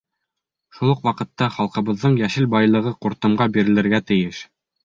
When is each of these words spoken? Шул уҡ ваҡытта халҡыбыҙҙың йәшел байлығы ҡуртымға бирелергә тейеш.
Шул 0.77 0.93
уҡ 0.93 1.03
ваҡытта 1.07 1.49
халҡыбыҙҙың 1.59 2.17
йәшел 2.23 2.49
байлығы 2.57 2.97
ҡуртымға 3.07 3.49
бирелергә 3.59 4.01
тейеш. 4.13 4.43